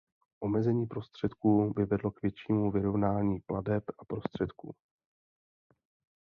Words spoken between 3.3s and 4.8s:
plateb a prostředků.